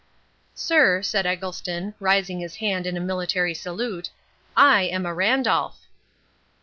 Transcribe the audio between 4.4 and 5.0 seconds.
"I